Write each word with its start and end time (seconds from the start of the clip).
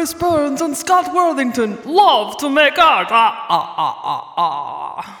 Chris 0.00 0.14
Burns 0.14 0.62
and 0.62 0.74
Scott 0.74 1.14
Worthington 1.14 1.76
love 1.84 2.38
to 2.38 2.48
make 2.48 2.78
art. 2.78 3.08
Ah, 3.10 3.46
ah, 3.50 3.74
ah, 3.76 4.32
ah, 4.34 4.34
ah. 4.38 5.20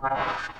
Gracias. 0.00 0.59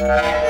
Thank. 0.00 0.49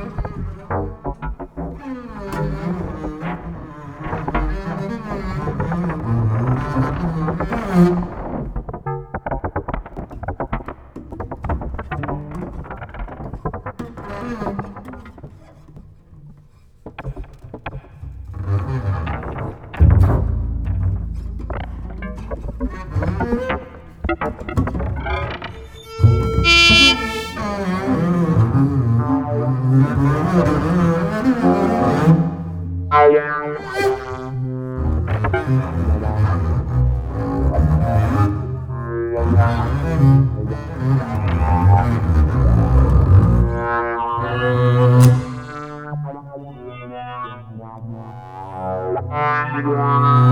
Wow. 49.63 50.30